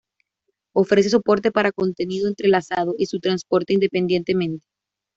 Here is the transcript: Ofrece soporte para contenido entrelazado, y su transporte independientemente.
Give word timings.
Ofrece 0.73 1.11
soporte 1.11 1.51
para 1.51 1.71
contenido 1.71 2.27
entrelazado, 2.27 2.95
y 2.97 3.05
su 3.05 3.19
transporte 3.19 3.73
independientemente. 3.73 4.65